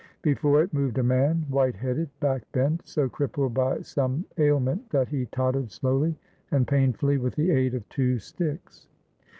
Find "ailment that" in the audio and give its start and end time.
4.39-5.09